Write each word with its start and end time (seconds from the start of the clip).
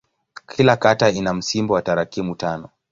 Kila 0.47 0.77
kata 0.77 1.09
ina 1.11 1.33
msimbo 1.33 1.73
wa 1.73 1.81
tarakimu 1.81 2.35
tano. 2.35 2.69